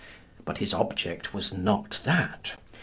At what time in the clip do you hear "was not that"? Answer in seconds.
1.31-2.55